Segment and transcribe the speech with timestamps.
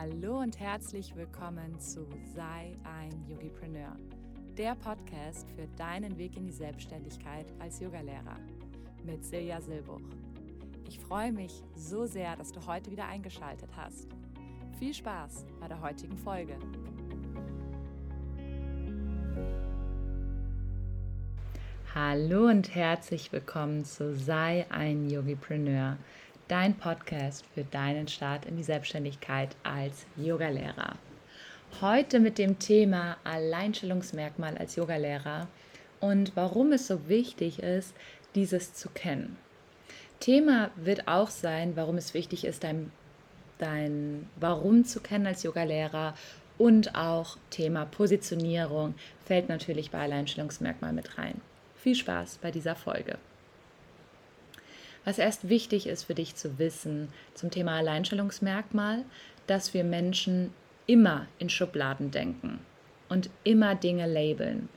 [0.00, 3.94] Hallo und herzlich willkommen zu Sei ein Yogipreneur,
[4.56, 8.38] der Podcast für deinen Weg in die Selbstständigkeit als Yogalehrer
[9.04, 10.00] mit Silja Silbuch.
[10.88, 14.08] Ich freue mich so sehr, dass du heute wieder eingeschaltet hast.
[14.78, 16.56] Viel Spaß bei der heutigen Folge.
[21.94, 25.98] Hallo und herzlich willkommen zu Sei ein Yogipreneur
[26.50, 30.96] dein Podcast für deinen Start in die Selbstständigkeit als Yogalehrer.
[31.80, 35.46] Heute mit dem Thema Alleinstellungsmerkmal als Yogalehrer
[36.00, 37.94] und warum es so wichtig ist,
[38.34, 39.36] dieses zu kennen.
[40.18, 42.90] Thema wird auch sein, warum es wichtig ist, dein,
[43.58, 46.14] dein Warum zu kennen als Yogalehrer
[46.58, 48.94] und auch Thema Positionierung
[49.24, 51.40] fällt natürlich bei Alleinstellungsmerkmal mit rein.
[51.76, 53.18] Viel Spaß bei dieser Folge
[55.04, 59.04] was erst wichtig ist für dich zu wissen zum Thema Alleinstellungsmerkmal,
[59.46, 60.52] dass wir Menschen
[60.86, 62.60] immer in Schubladen denken
[63.08, 64.68] und immer Dinge labeln.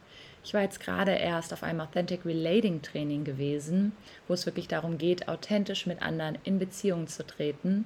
[0.44, 3.94] Ich war jetzt gerade erst auf einem Authentic Relating Training gewesen,
[4.28, 7.86] wo es wirklich darum geht, authentisch mit anderen in Beziehung zu treten.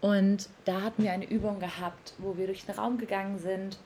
[0.00, 3.78] Und da hatten wir eine Übung gehabt, wo wir durch den Raum gegangen sind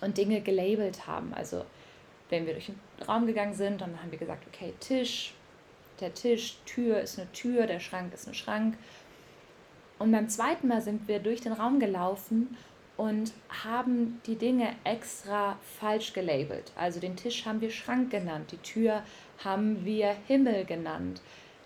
[0.00, 1.32] und Dinge gelabelt haben.
[1.34, 1.64] Also
[2.28, 5.34] wenn wir durch den Raum gegangen sind, dann haben wir gesagt, okay, Tisch,
[6.02, 8.76] der Tisch, Tür ist eine Tür, der Schrank ist ein Schrank.
[9.98, 12.56] Und beim zweiten Mal sind wir durch den Raum gelaufen
[12.96, 13.32] und
[13.64, 16.72] haben die Dinge extra falsch gelabelt.
[16.76, 19.02] Also den Tisch haben wir Schrank genannt, die Tür
[19.44, 21.22] haben wir Himmel genannt,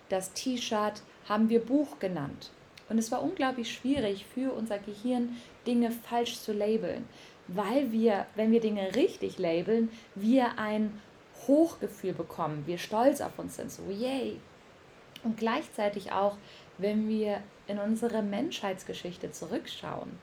[0.08, 2.50] das T-Shirt haben wir Buch genannt.
[2.88, 7.08] Und es war unglaublich schwierig für unser Gehirn, Dinge falsch zu labeln,
[7.48, 11.00] weil wir, wenn wir Dinge richtig labeln, wir ein
[11.46, 14.40] Hochgefühl bekommen, wir stolz auf uns sind, so yay.
[15.24, 16.36] Und gleichzeitig auch,
[16.78, 20.18] wenn wir in unsere Menschheitsgeschichte zurückschauen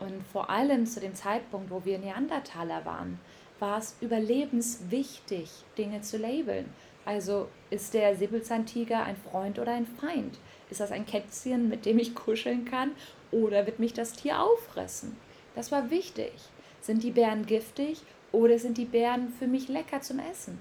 [0.00, 3.18] und vor allem zu dem Zeitpunkt, wo wir Neandertaler waren,
[3.58, 6.72] war es überlebenswichtig, Dinge zu labeln.
[7.04, 10.38] Also ist der Säbelzahntiger ein Freund oder ein Feind?
[10.70, 12.92] Ist das ein Kätzchen, mit dem ich kuscheln kann?
[13.30, 15.16] Oder wird mich das Tier auffressen?
[15.54, 16.32] Das war wichtig.
[16.80, 18.02] Sind die Bären giftig
[18.32, 20.58] oder sind die Beeren für mich lecker zum Essen?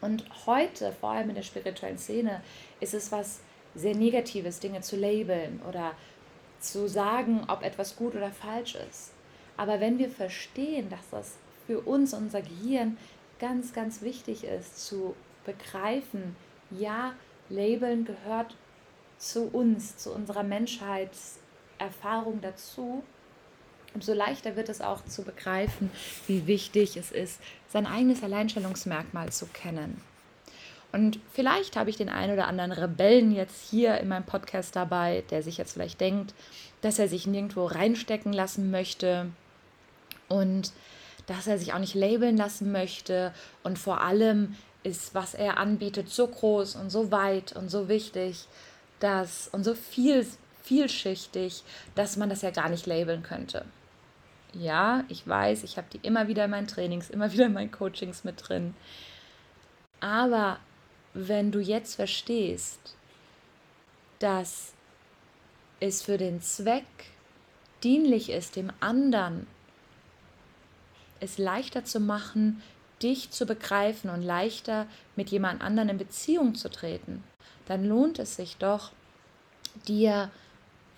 [0.00, 2.42] Und heute, vor allem in der spirituellen Szene,
[2.80, 3.40] ist es was
[3.74, 5.92] sehr Negatives, Dinge zu labeln oder
[6.60, 9.12] zu sagen, ob etwas gut oder falsch ist.
[9.56, 12.96] Aber wenn wir verstehen, dass das für uns, unser Gehirn,
[13.38, 16.36] ganz, ganz wichtig ist, zu begreifen,
[16.70, 17.14] ja,
[17.48, 18.56] Labeln gehört
[19.18, 23.02] zu uns, zu unserer Menschheitserfahrung dazu,
[23.94, 25.90] umso leichter wird es auch zu begreifen,
[26.26, 30.00] wie wichtig es ist, sein eigenes Alleinstellungsmerkmal zu kennen.
[30.92, 35.24] Und vielleicht habe ich den einen oder anderen Rebellen jetzt hier in meinem Podcast dabei,
[35.30, 36.34] der sich jetzt vielleicht denkt,
[36.82, 39.26] dass er sich nirgendwo reinstecken lassen möchte
[40.28, 40.72] und
[41.26, 43.32] dass er sich auch nicht labeln lassen möchte
[43.62, 48.46] und vor allem ist, was er anbietet, so groß und so weit und so wichtig
[49.00, 50.26] dass, und so viel,
[50.62, 51.62] vielschichtig,
[51.94, 53.64] dass man das ja gar nicht labeln könnte.
[54.54, 57.72] Ja, ich weiß, ich habe die immer wieder in meinen Trainings, immer wieder in meinen
[57.72, 58.74] Coachings mit drin.
[60.00, 60.58] Aber
[61.12, 62.96] wenn du jetzt verstehst,
[64.18, 64.72] dass
[65.80, 66.84] es für den Zweck
[67.82, 69.46] dienlich ist, dem anderen
[71.20, 72.62] es leichter zu machen,
[73.02, 74.86] dich zu begreifen und leichter
[75.16, 77.24] mit jemand anderen in Beziehung zu treten,
[77.66, 78.92] dann lohnt es sich doch,
[79.88, 80.30] dir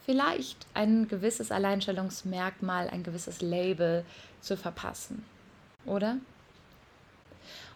[0.06, 4.04] vielleicht ein gewisses Alleinstellungsmerkmal, ein gewisses Label
[4.40, 5.24] zu verpassen.
[5.84, 6.16] Oder?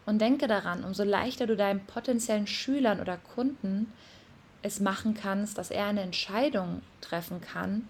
[0.05, 3.91] Und denke daran, umso leichter du deinen potenziellen Schülern oder Kunden
[4.63, 7.87] es machen kannst, dass er eine Entscheidung treffen kann,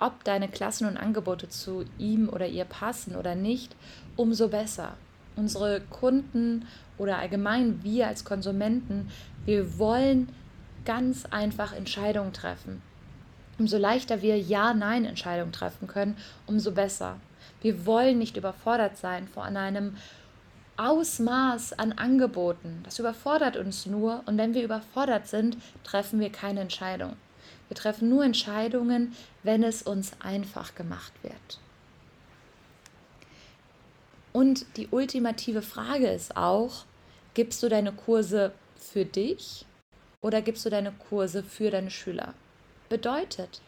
[0.00, 3.76] ob deine Klassen und Angebote zu ihm oder ihr passen oder nicht,
[4.16, 4.94] umso besser.
[5.36, 6.66] Unsere Kunden
[6.98, 9.10] oder allgemein wir als Konsumenten,
[9.44, 10.28] wir wollen
[10.84, 12.82] ganz einfach Entscheidungen treffen.
[13.58, 16.16] Umso leichter wir Ja-Nein-Entscheidungen treffen können,
[16.46, 17.16] umso besser.
[17.62, 19.96] Wir wollen nicht überfordert sein vor einem
[20.76, 22.80] Ausmaß an Angeboten.
[22.84, 27.16] Das überfordert uns nur und wenn wir überfordert sind, treffen wir keine Entscheidung.
[27.68, 31.58] Wir treffen nur Entscheidungen, wenn es uns einfach gemacht wird.
[34.32, 36.84] Und die ultimative Frage ist auch,
[37.32, 39.64] gibst du deine Kurse für dich
[40.20, 42.34] oder gibst du deine Kurse für deine Schüler?
[42.88, 43.60] Bedeutet.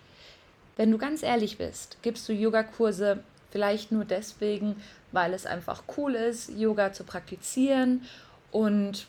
[0.76, 4.76] Wenn du ganz ehrlich bist, gibst du Yogakurse vielleicht nur deswegen,
[5.12, 8.02] weil es einfach cool ist, Yoga zu praktizieren
[8.52, 9.06] und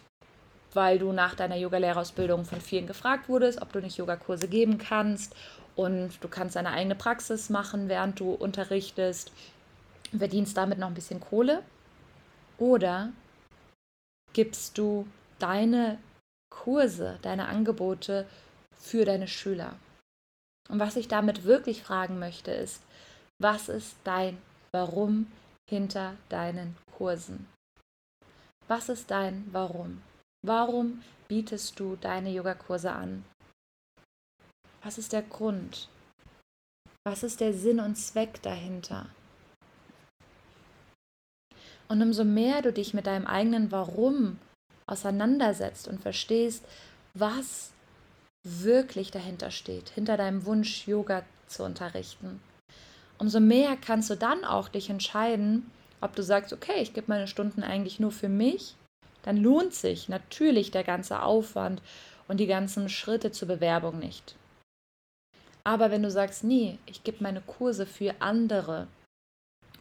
[0.74, 5.36] weil du nach deiner Yogalehrerausbildung von vielen gefragt wurdest, ob du nicht Yogakurse geben kannst
[5.76, 9.32] und du kannst deine eigene Praxis machen, während du unterrichtest,
[10.18, 11.64] verdienst damit noch ein bisschen Kohle.
[12.58, 13.12] Oder
[14.34, 15.08] gibst du
[15.40, 15.98] deine
[16.50, 18.26] Kurse, deine Angebote
[18.74, 19.76] für deine Schüler?
[20.69, 22.81] Und was ich damit wirklich fragen möchte, ist,
[23.39, 24.38] was ist dein
[24.71, 25.31] Warum
[25.69, 27.48] hinter deinen Kursen?
[28.68, 30.01] Was ist dein Warum?
[30.45, 33.25] Warum bietest du deine Yogakurse an?
[34.83, 35.89] Was ist der Grund?
[37.04, 39.07] Was ist der Sinn und Zweck dahinter?
[41.88, 44.39] Und umso mehr du dich mit deinem eigenen Warum
[44.86, 46.63] auseinandersetzt und verstehst,
[47.16, 47.71] was
[48.44, 52.40] wirklich dahinter steht, hinter deinem Wunsch, Yoga zu unterrichten,
[53.18, 55.70] umso mehr kannst du dann auch dich entscheiden,
[56.02, 58.76] ob du sagst, okay, ich gebe meine Stunden eigentlich nur für mich
[59.24, 61.82] dann lohnt sich natürlich der ganze Aufwand
[62.28, 64.36] und die ganzen Schritte zur Bewerbung nicht.
[65.64, 68.88] Aber wenn du sagst, nee, ich gebe meine Kurse für andere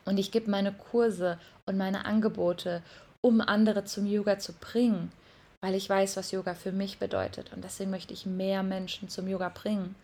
[0.05, 2.83] und ich gebe meine Kurse und meine Angebote,
[3.21, 5.13] um andere zum Yoga zu bringen,
[5.63, 9.29] weil ich weiß, was Yoga für mich bedeutet und deswegen möchte ich mehr Menschen zum
[9.29, 9.95] Yoga bringen,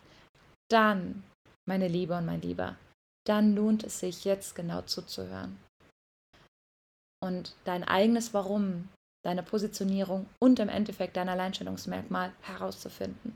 [0.69, 1.23] dann,
[1.67, 2.75] meine Liebe und mein Lieber,
[3.25, 5.57] dann lohnt es sich jetzt genau zuzuhören.
[7.23, 8.89] Und dein eigenes Warum
[9.25, 13.35] deine Positionierung und im Endeffekt dein Alleinstellungsmerkmal herauszufinden.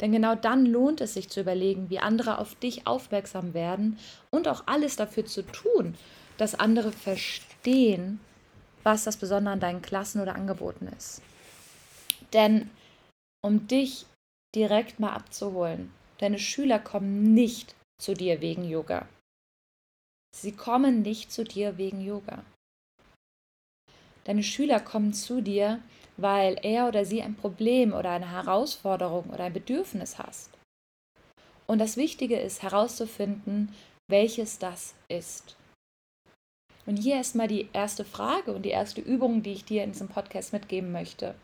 [0.00, 3.98] Denn genau dann lohnt es sich zu überlegen, wie andere auf dich aufmerksam werden
[4.30, 5.96] und auch alles dafür zu tun,
[6.36, 8.20] dass andere verstehen,
[8.82, 11.22] was das Besondere an deinen Klassen oder Angeboten ist.
[12.32, 12.70] Denn
[13.44, 14.06] um dich
[14.54, 19.06] direkt mal abzuholen, deine Schüler kommen nicht zu dir wegen Yoga.
[20.34, 22.44] Sie kommen nicht zu dir wegen Yoga.
[24.24, 25.80] Deine Schüler kommen zu dir,
[26.16, 30.50] weil er oder sie ein Problem oder eine Herausforderung oder ein Bedürfnis hast.
[31.66, 33.74] Und das Wichtige ist herauszufinden,
[34.08, 35.56] welches das ist.
[36.86, 40.08] Und hier erstmal die erste Frage und die erste Übung, die ich dir in diesem
[40.08, 41.34] Podcast mitgeben möchte.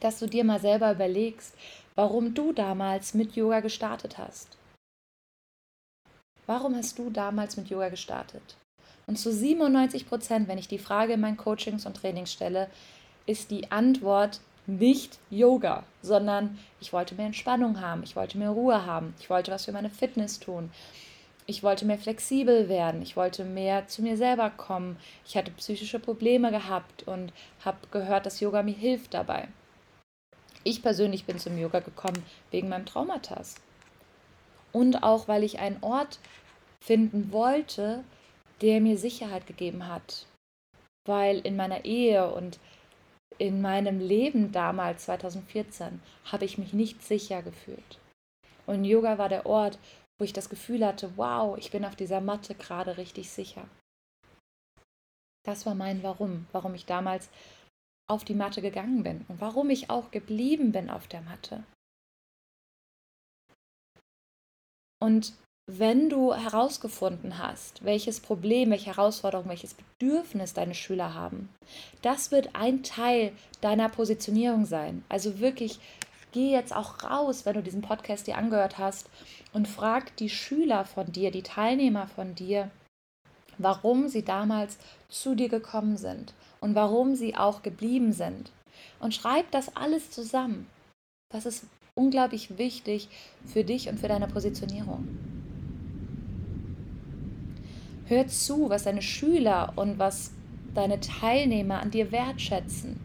[0.00, 1.54] Dass du dir mal selber überlegst,
[1.94, 4.56] warum du damals mit Yoga gestartet hast.
[6.46, 8.56] Warum hast du damals mit Yoga gestartet?
[9.06, 12.68] Und zu 97 Prozent, wenn ich die Frage in meinen Coachings und Trainings stelle,
[13.26, 18.84] ist die Antwort nicht Yoga, sondern ich wollte mehr Entspannung haben, ich wollte mehr Ruhe
[18.84, 20.70] haben, ich wollte was für meine Fitness tun,
[21.46, 26.00] ich wollte mehr flexibel werden, ich wollte mehr zu mir selber kommen, ich hatte psychische
[26.00, 27.32] Probleme gehabt und
[27.64, 29.48] habe gehört, dass Yoga mir hilft dabei.
[30.64, 33.54] Ich persönlich bin zum Yoga gekommen wegen meinem Traumatas.
[34.72, 36.18] Und auch, weil ich einen Ort
[36.84, 38.02] finden wollte,
[38.60, 40.26] der mir Sicherheit gegeben hat.
[41.06, 42.58] Weil in meiner Ehe und
[43.38, 47.98] in meinem Leben damals, 2014, habe ich mich nicht sicher gefühlt.
[48.66, 49.78] Und Yoga war der Ort,
[50.18, 53.68] wo ich das Gefühl hatte, wow, ich bin auf dieser Matte gerade richtig sicher.
[55.44, 57.28] Das war mein Warum, warum ich damals
[58.08, 61.64] auf die Matte gegangen bin und warum ich auch geblieben bin auf der Matte.
[65.00, 65.34] Und
[65.68, 71.48] wenn du herausgefunden hast, welches Problem, welche Herausforderung, welches Bedürfnis deine Schüler haben,
[72.02, 75.04] das wird ein Teil deiner Positionierung sein.
[75.08, 75.80] Also wirklich,
[76.30, 79.10] geh jetzt auch raus, wenn du diesen Podcast dir angehört hast
[79.56, 82.70] und frag die Schüler von dir, die Teilnehmer von dir,
[83.56, 84.76] warum sie damals
[85.08, 88.52] zu dir gekommen sind und warum sie auch geblieben sind.
[89.00, 90.66] Und schreib das alles zusammen.
[91.32, 93.08] Das ist unglaublich wichtig
[93.46, 95.08] für dich und für deine Positionierung.
[98.04, 100.32] Hör zu, was deine Schüler und was
[100.74, 103.00] deine Teilnehmer an dir wertschätzen.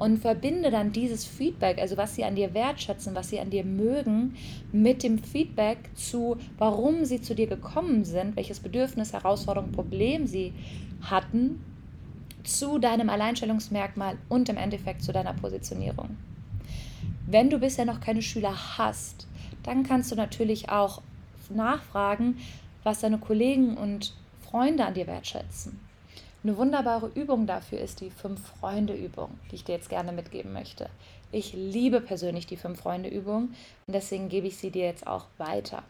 [0.00, 3.64] Und verbinde dann dieses Feedback, also was sie an dir wertschätzen, was sie an dir
[3.64, 4.34] mögen,
[4.72, 10.54] mit dem Feedback zu, warum sie zu dir gekommen sind, welches Bedürfnis, Herausforderung, Problem sie
[11.02, 11.62] hatten,
[12.44, 16.16] zu deinem Alleinstellungsmerkmal und im Endeffekt zu deiner Positionierung.
[17.26, 19.26] Wenn du bisher noch keine Schüler hast,
[19.64, 21.02] dann kannst du natürlich auch
[21.50, 22.38] nachfragen,
[22.84, 25.89] was deine Kollegen und Freunde an dir wertschätzen.
[26.42, 30.88] Eine wunderbare Übung dafür ist die Fünf-Freunde-Übung, die ich dir jetzt gerne mitgeben möchte.
[31.32, 33.54] Ich liebe persönlich die Fünf-Freunde-Übung
[33.86, 35.82] und deswegen gebe ich sie dir jetzt auch weiter.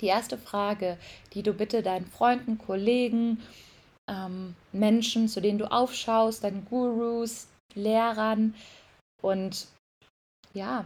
[0.00, 0.96] Die erste Frage,
[1.32, 3.42] die du bitte deinen Freunden, Kollegen,
[4.08, 8.54] ähm, Menschen, zu denen du aufschaust, deinen Gurus, Lehrern
[9.22, 9.66] und
[10.54, 10.84] ja,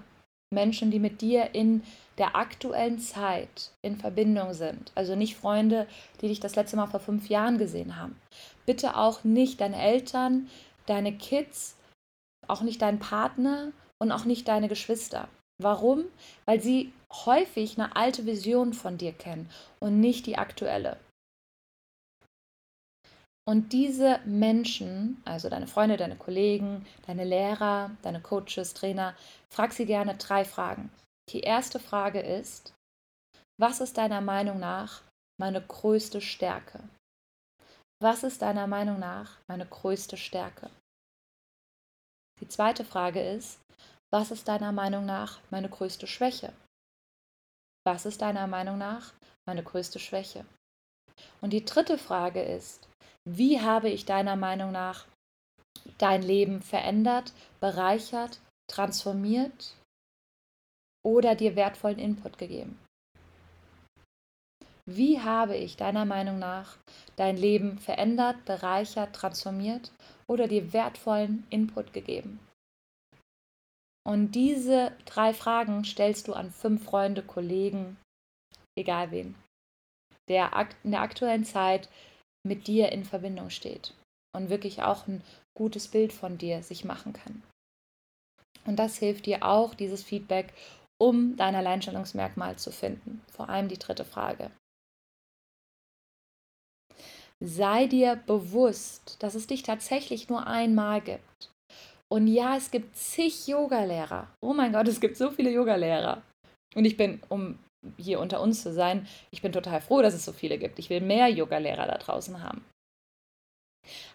[0.50, 1.82] Menschen, die mit dir in
[2.18, 4.92] der aktuellen Zeit in Verbindung sind.
[4.94, 5.86] Also nicht Freunde,
[6.20, 8.16] die dich das letzte Mal vor fünf Jahren gesehen haben.
[8.64, 10.48] Bitte auch nicht deine Eltern,
[10.86, 11.76] deine Kids,
[12.46, 15.28] auch nicht dein Partner und auch nicht deine Geschwister.
[15.58, 16.04] Warum?
[16.44, 19.48] Weil sie häufig eine alte Vision von dir kennen
[19.80, 20.98] und nicht die aktuelle.
[23.48, 29.14] Und diese Menschen, also deine Freunde, deine Kollegen, deine Lehrer, deine Coaches, Trainer,
[29.52, 30.90] frag sie gerne drei Fragen.
[31.30, 32.74] Die erste Frage ist,
[33.60, 35.02] was ist deiner Meinung nach
[35.40, 36.82] meine größte Stärke?
[38.02, 40.68] Was ist deiner Meinung nach meine größte Stärke?
[42.40, 43.60] Die zweite Frage ist,
[44.12, 46.52] was ist deiner Meinung nach meine größte Schwäche?
[47.86, 49.14] Was ist deiner Meinung nach
[49.46, 50.44] meine größte Schwäche?
[51.40, 52.88] Und die dritte Frage ist,
[53.26, 55.04] wie habe ich deiner Meinung nach
[55.98, 58.40] dein Leben verändert, bereichert,
[58.70, 59.74] transformiert
[61.04, 62.78] oder dir wertvollen Input gegeben?
[64.88, 66.76] Wie habe ich deiner Meinung nach
[67.16, 69.90] dein Leben verändert, bereichert, transformiert
[70.28, 72.38] oder dir wertvollen Input gegeben?
[74.06, 77.96] Und diese drei Fragen stellst du an fünf Freunde, Kollegen,
[78.78, 79.34] egal wen,
[80.28, 80.52] der
[80.84, 81.88] in der aktuellen Zeit
[82.46, 83.94] mit dir in Verbindung steht
[84.34, 85.22] und wirklich auch ein
[85.56, 87.42] gutes Bild von dir sich machen kann.
[88.66, 90.52] Und das hilft dir auch, dieses Feedback,
[91.00, 93.22] um dein Alleinstellungsmerkmal zu finden.
[93.30, 94.50] Vor allem die dritte Frage.
[97.44, 101.50] Sei dir bewusst, dass es dich tatsächlich nur einmal gibt.
[102.08, 104.28] Und ja, es gibt zig Yogalehrer.
[104.40, 106.22] Oh mein Gott, es gibt so viele Yogalehrer.
[106.74, 107.58] Und ich bin, um
[107.96, 110.78] hier unter uns zu sein, ich bin total froh, dass es so viele gibt.
[110.78, 112.64] Ich will mehr Yogalehrer da draußen haben.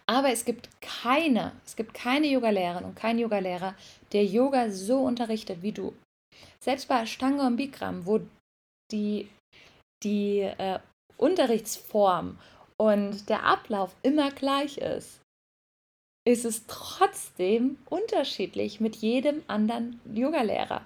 [0.06, 3.74] Aber es gibt keine, es gibt keine Yogalehrerin und keinen Yogalehrer,
[4.12, 5.94] der Yoga so unterrichtet wie du.
[6.60, 8.20] Selbst bei Ashtanga und Bikram, wo
[8.90, 9.28] die,
[10.02, 10.78] die äh,
[11.16, 12.38] Unterrichtsform
[12.76, 15.20] und der Ablauf immer gleich ist,
[16.24, 20.84] ist es trotzdem unterschiedlich mit jedem anderen Yogalehrer.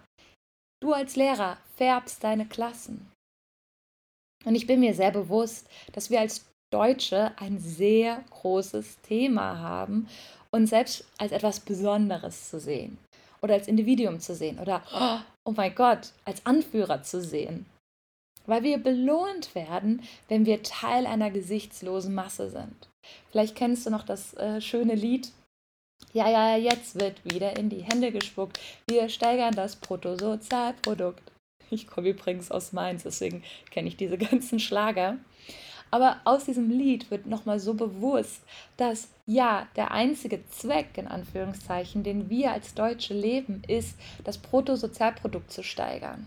[0.82, 3.10] Du als Lehrer färbst deine Klassen.
[4.44, 10.08] Und ich bin mir sehr bewusst, dass wir als Deutsche ein sehr großes Thema haben,
[10.50, 12.98] uns selbst als etwas Besonderes zu sehen
[13.42, 14.82] oder als Individuum zu sehen oder,
[15.44, 17.66] oh mein Gott, als Anführer zu sehen
[18.46, 22.88] weil wir belohnt werden, wenn wir Teil einer gesichtslosen Masse sind.
[23.30, 25.32] Vielleicht kennst du noch das äh, schöne Lied.
[26.16, 28.58] Ja, ja, jetzt wird wieder in die Hände gespuckt.
[28.88, 31.20] Wir steigern das Bruttosozialprodukt.
[31.68, 35.18] Ich komme übrigens aus Mainz, deswegen kenne ich diese ganzen Schlager.
[35.90, 38.40] Aber aus diesem Lied wird nochmal so bewusst,
[38.78, 45.52] dass ja, der einzige Zweck, in Anführungszeichen, den wir als Deutsche leben, ist, das Bruttosozialprodukt
[45.52, 46.26] zu steigern.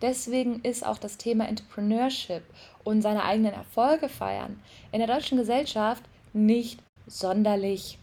[0.00, 2.42] Deswegen ist auch das Thema Entrepreneurship
[2.84, 7.98] und seine eigenen Erfolge feiern in der deutschen Gesellschaft nicht sonderlich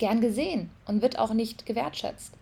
[0.00, 2.34] gern gesehen und wird auch nicht gewertschätzt.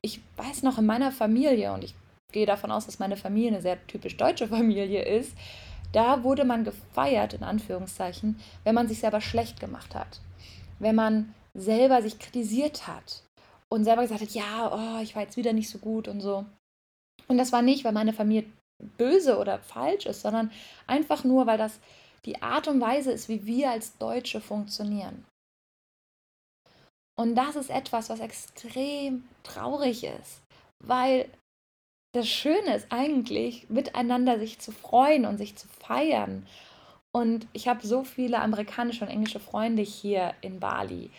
[0.00, 1.94] Ich weiß noch in meiner Familie, und ich
[2.32, 5.32] gehe davon aus, dass meine Familie eine sehr typisch deutsche Familie ist,
[5.92, 10.20] da wurde man gefeiert, in Anführungszeichen, wenn man sich selber schlecht gemacht hat.
[10.78, 13.24] Wenn man selber sich kritisiert hat
[13.70, 16.44] und selber gesagt hat, ja, oh, ich war jetzt wieder nicht so gut und so.
[17.26, 18.48] Und das war nicht, weil meine Familie
[18.96, 20.52] böse oder falsch ist, sondern
[20.86, 21.80] einfach nur, weil das
[22.24, 25.24] die Art und Weise ist, wie wir als Deutsche funktionieren.
[27.18, 30.40] Und das ist etwas, was extrem traurig ist,
[30.78, 31.28] weil
[32.14, 36.46] das Schöne ist eigentlich, miteinander sich zu freuen und sich zu feiern.
[37.12, 41.10] Und ich habe so viele amerikanische und englische Freunde hier in Bali.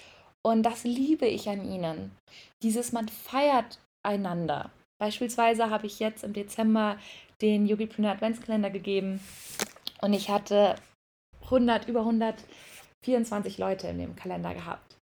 [0.42, 2.16] Und das liebe ich an ihnen.
[2.64, 4.72] Dieses, man feiert einander.
[5.00, 6.98] Beispielsweise habe ich jetzt im Dezember
[7.42, 9.20] den Yogipreneur Adventskalender gegeben
[10.02, 10.76] und ich hatte
[11.44, 14.99] 100, über 124 Leute in dem Kalender gehabt.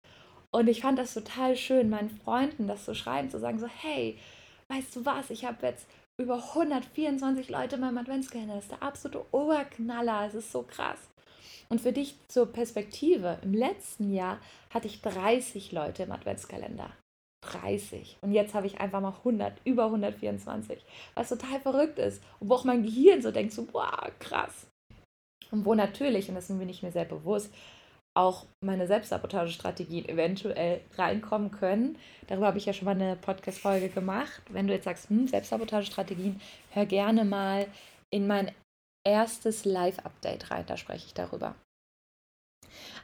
[0.54, 4.16] Und ich fand das total schön, meinen Freunden das zu schreiben, zu sagen so, hey,
[4.68, 8.54] weißt du was, ich habe jetzt über 124 Leute in meinem Adventskalender.
[8.54, 10.28] Das ist der absolute Oberknaller.
[10.28, 10.98] Es ist so krass.
[11.68, 14.38] Und für dich zur Perspektive, im letzten Jahr
[14.70, 16.88] hatte ich 30 Leute im Adventskalender.
[17.40, 18.18] 30.
[18.20, 20.78] Und jetzt habe ich einfach mal 100, über 124.
[21.14, 22.22] Was total verrückt ist.
[22.38, 24.68] Und wo auch mein Gehirn so denkt, so, boah, krass.
[25.50, 27.52] Und wo natürlich, und das wir nicht mehr sehr bewusst,
[28.14, 31.98] auch meine Selbstsabotagestrategien eventuell reinkommen können.
[32.28, 34.42] Darüber habe ich ja schon mal eine Podcast-Folge gemacht.
[34.50, 36.40] Wenn du jetzt sagst, hm, Selbstsabotagestrategien,
[36.70, 37.66] hör gerne mal
[38.10, 38.52] in mein
[39.04, 40.64] erstes Live-Update rein.
[40.66, 41.56] Da spreche ich darüber.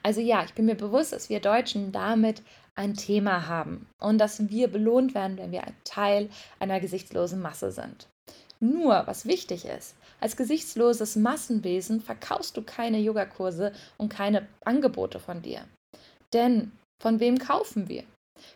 [0.03, 2.43] Also ja, ich bin mir bewusst, dass wir Deutschen damit
[2.75, 7.73] ein Thema haben und dass wir belohnt werden, wenn wir ein Teil einer gesichtslosen Masse
[7.73, 8.09] sind.
[8.61, 15.43] Nur, was wichtig ist, als gesichtsloses Massenwesen verkaufst du keine Yogakurse und keine Angebote von
[15.43, 15.65] dir.
[16.33, 16.73] Denn
[17.03, 18.05] von wem kaufen wir?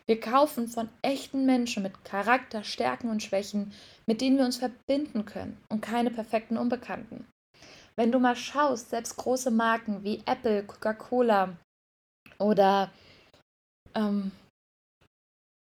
[0.07, 3.73] Wir kaufen von echten Menschen mit Charakter, Stärken und Schwächen,
[4.07, 7.27] mit denen wir uns verbinden können und keine perfekten Unbekannten.
[7.97, 11.57] Wenn du mal schaust, selbst große Marken wie Apple, Coca-Cola
[12.39, 12.91] oder
[13.95, 14.33] ähm,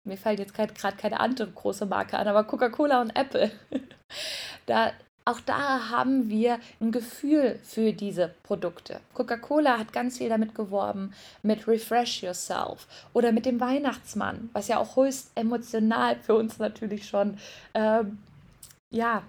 [0.07, 3.51] mir fällt jetzt gerade keine andere große Marke an, aber Coca-Cola und Apple,
[4.67, 4.93] da
[5.27, 9.01] auch da haben wir ein Gefühl für diese Produkte.
[9.15, 14.79] Coca-Cola hat ganz viel damit geworben, mit Refresh Yourself oder mit dem Weihnachtsmann, was ja
[14.79, 17.39] auch höchst emotional für uns natürlich schon,
[17.73, 18.19] ähm,
[18.93, 19.23] ja,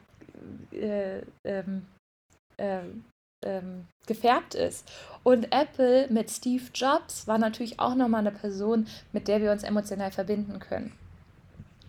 [0.71, 1.85] äh, ähm,
[2.57, 3.05] ähm,
[3.45, 4.89] ähm, gefärbt ist.
[5.23, 9.63] Und Apple mit Steve Jobs war natürlich auch nochmal eine Person, mit der wir uns
[9.63, 10.91] emotional verbinden können.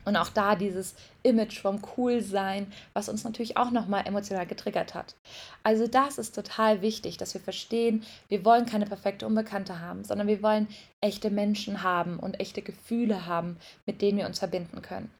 [0.07, 0.95] Und auch da dieses
[1.25, 5.17] Image vom Coolsein, was uns natürlich auch nochmal emotional getriggert hat.
[5.63, 10.29] Also das ist total wichtig, dass wir verstehen, wir wollen keine perfekte Unbekannte haben, sondern
[10.29, 10.69] wir wollen
[11.01, 15.11] echte Menschen haben und echte Gefühle haben, mit denen wir uns verbinden können.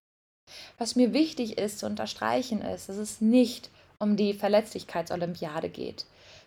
[0.79, 6.07] Was mir wichtig ist zu unterstreichen ist, dass es nicht um die Verletzlichkeitsolympiade geht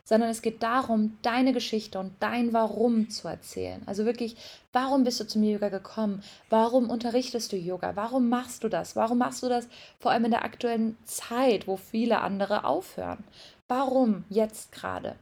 [0.09, 3.83] sondern es geht darum, deine Geschichte und dein Warum zu erzählen.
[3.85, 4.35] Also wirklich,
[4.73, 6.23] warum bist du zum Yoga gekommen?
[6.49, 7.95] Warum unterrichtest du Yoga?
[7.95, 8.95] Warum machst du das?
[8.95, 9.67] Warum machst du das
[9.99, 13.23] vor allem in der aktuellen Zeit, wo viele andere aufhören?
[13.67, 15.15] Warum jetzt gerade?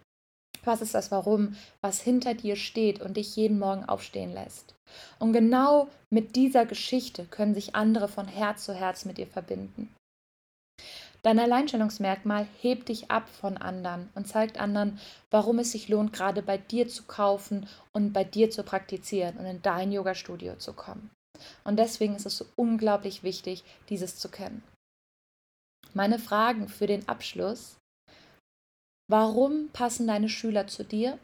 [0.63, 4.73] Was ist das Warum, was hinter dir steht und dich jeden Morgen aufstehen lässt?
[5.19, 9.93] Und genau mit dieser Geschichte können sich andere von Herz zu Herz mit dir verbinden.
[11.27, 14.97] Dein Alleinstellungsmerkmal hebt dich ab von anderen und zeigt anderen,
[15.29, 19.45] warum es sich lohnt, gerade bei dir zu kaufen und bei dir zu praktizieren und
[19.45, 21.11] in dein Yoga-Studio zu kommen.
[21.65, 24.63] Und deswegen ist es so unglaublich wichtig, dieses zu kennen.
[25.93, 27.75] Meine Fragen für den Abschluss.
[29.09, 31.19] Warum passen deine Schüler zu dir?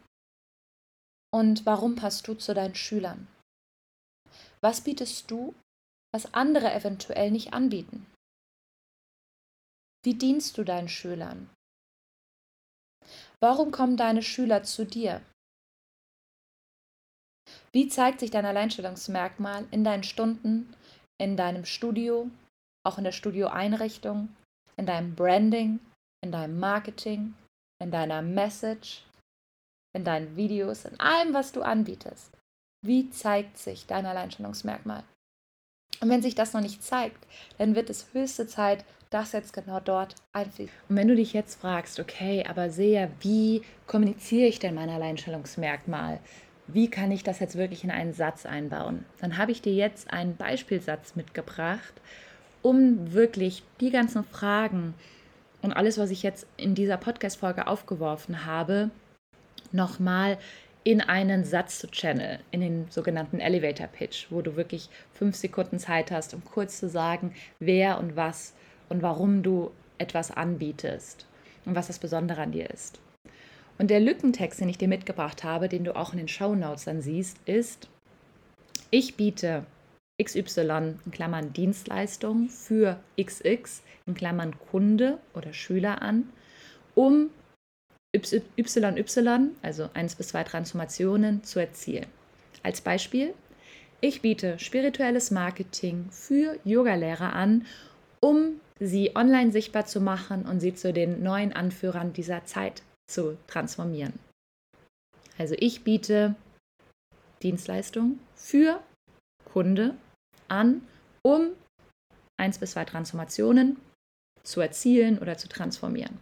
[1.32, 3.26] Und warum passt du zu deinen Schülern?
[4.60, 5.54] Was bietest du,
[6.12, 8.04] was andere eventuell nicht anbieten?
[10.04, 11.48] Wie dienst du deinen Schülern?
[13.40, 15.22] Warum kommen deine Schüler zu dir?
[17.72, 20.74] Wie zeigt sich dein Alleinstellungsmerkmal in deinen Stunden,
[21.18, 22.30] in deinem Studio,
[22.86, 24.34] auch in der Studioeinrichtung,
[24.76, 25.80] in deinem Branding,
[26.22, 27.34] in deinem Marketing,
[27.82, 29.04] in deiner Message,
[29.94, 32.30] in deinen Videos, in allem, was du anbietest?
[32.84, 35.04] Wie zeigt sich dein Alleinstellungsmerkmal?
[36.04, 39.80] Und wenn sich das noch nicht zeigt, dann wird es höchste Zeit, das jetzt genau
[39.80, 40.70] dort einfließt.
[40.90, 46.20] Und wenn du dich jetzt fragst, okay, aber sehr, wie kommuniziere ich denn mein Alleinstellungsmerkmal?
[46.66, 49.06] Wie kann ich das jetzt wirklich in einen Satz einbauen?
[49.22, 51.94] Dann habe ich dir jetzt einen Beispielsatz mitgebracht,
[52.60, 54.92] um wirklich die ganzen Fragen
[55.62, 58.90] und alles, was ich jetzt in dieser Podcast-Folge aufgeworfen habe,
[59.72, 60.36] nochmal
[60.84, 65.78] in einen Satz zu channeln, in den sogenannten Elevator Pitch, wo du wirklich fünf Sekunden
[65.78, 68.54] Zeit hast, um kurz zu sagen, wer und was
[68.90, 71.26] und warum du etwas anbietest
[71.64, 73.00] und was das Besondere an dir ist.
[73.78, 76.84] Und der Lückentext, den ich dir mitgebracht habe, den du auch in den Show Notes
[76.84, 77.88] dann siehst, ist,
[78.90, 79.64] ich biete
[80.22, 86.28] XY in Klammern Dienstleistung für XX in Klammern Kunde oder Schüler an,
[86.94, 87.30] um
[88.14, 92.06] YY, also 1 bis 2 Transformationen, zu erzielen.
[92.62, 93.34] Als Beispiel,
[94.00, 97.66] ich biete spirituelles Marketing für Yogalehrer an,
[98.20, 103.36] um sie online sichtbar zu machen und sie zu den neuen Anführern dieser Zeit zu
[103.46, 104.14] transformieren.
[105.38, 106.34] Also ich biete
[107.42, 108.80] Dienstleistungen für
[109.44, 109.94] Kunde
[110.48, 110.82] an,
[111.22, 111.50] um
[112.36, 113.76] eins bis zwei Transformationen
[114.42, 116.18] zu erzielen oder zu transformieren.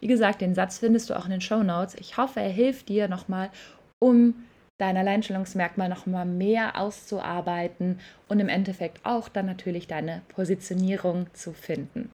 [0.00, 1.94] Wie gesagt, den Satz findest du auch in den Show Notes.
[1.94, 3.50] Ich hoffe, er hilft dir nochmal,
[3.98, 4.34] um
[4.78, 11.52] dein Alleinstellungsmerkmal noch mal mehr auszuarbeiten und im Endeffekt auch dann natürlich deine Positionierung zu
[11.52, 12.10] finden.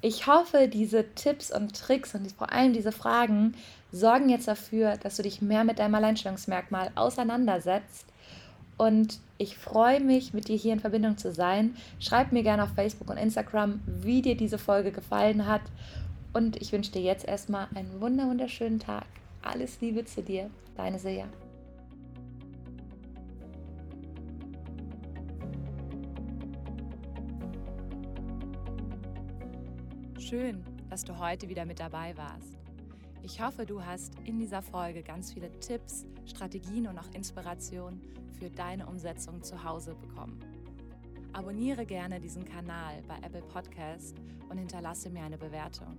[0.00, 3.54] Ich hoffe, diese Tipps und Tricks und vor allem diese Fragen
[3.90, 8.06] sorgen jetzt dafür, dass du dich mehr mit deinem Alleinstellungsmerkmal auseinandersetzt.
[8.76, 11.74] Und ich freue mich, mit dir hier in Verbindung zu sein.
[11.98, 15.62] Schreib mir gerne auf Facebook und Instagram, wie dir diese Folge gefallen hat.
[16.38, 19.08] Und ich wünsche dir jetzt erstmal einen wunderschönen Tag.
[19.42, 21.26] Alles Liebe zu dir, deine Silja.
[30.20, 32.56] Schön, dass du heute wieder mit dabei warst.
[33.24, 38.00] Ich hoffe, du hast in dieser Folge ganz viele Tipps, Strategien und auch Inspiration
[38.38, 40.38] für deine Umsetzung zu Hause bekommen.
[41.32, 44.14] Abonniere gerne diesen Kanal bei Apple Podcast
[44.48, 45.98] und hinterlasse mir eine Bewertung.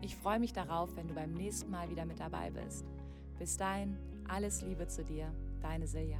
[0.00, 2.84] Ich freue mich darauf, wenn du beim nächsten Mal wieder mit dabei bist.
[3.38, 3.96] Bis dahin,
[4.28, 6.18] alles Liebe zu dir, deine Silja.